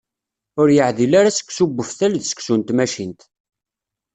[0.61, 3.21] Ur yeɛdil ara seksu n uftal d seksu n tmacint.